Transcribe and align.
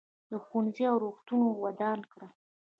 ده 0.29 0.37
ښوونځي 0.45 0.83
او 0.91 0.97
روغتونونه 1.03 1.53
ودان 1.63 1.99
کړل. 2.11 2.31